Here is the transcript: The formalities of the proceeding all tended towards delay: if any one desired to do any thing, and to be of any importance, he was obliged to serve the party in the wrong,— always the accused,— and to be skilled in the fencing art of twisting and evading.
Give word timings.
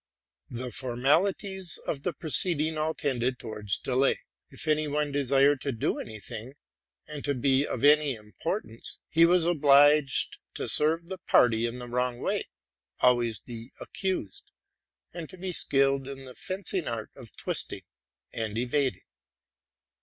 The 0.49 0.71
formalities 0.71 1.77
of 1.85 2.01
the 2.01 2.11
proceeding 2.11 2.75
all 2.75 2.95
tended 2.95 3.37
towards 3.37 3.77
delay: 3.77 4.21
if 4.49 4.67
any 4.67 4.87
one 4.87 5.11
desired 5.11 5.61
to 5.61 5.71
do 5.71 5.99
any 5.99 6.19
thing, 6.19 6.55
and 7.07 7.23
to 7.23 7.35
be 7.35 7.67
of 7.67 7.83
any 7.83 8.15
importance, 8.15 8.99
he 9.09 9.27
was 9.27 9.45
obliged 9.45 10.39
to 10.55 10.67
serve 10.67 11.05
the 11.05 11.19
party 11.27 11.67
in 11.67 11.77
the 11.77 11.87
wrong,— 11.87 12.27
always 13.03 13.41
the 13.41 13.69
accused,— 13.79 14.51
and 15.13 15.29
to 15.29 15.37
be 15.37 15.53
skilled 15.53 16.07
in 16.07 16.25
the 16.25 16.33
fencing 16.33 16.87
art 16.87 17.11
of 17.15 17.37
twisting 17.37 17.83
and 18.33 18.57
evading. 18.57 19.05